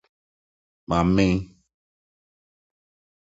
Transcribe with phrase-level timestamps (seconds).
[0.89, 1.37] Mamen